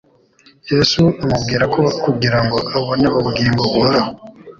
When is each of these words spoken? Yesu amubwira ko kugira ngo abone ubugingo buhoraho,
Yesu 0.71 1.01
amubwira 1.23 1.65
ko 1.73 1.81
kugira 2.03 2.39
ngo 2.45 2.57
abone 2.77 3.05
ubugingo 3.17 3.59
buhoraho, 3.71 4.11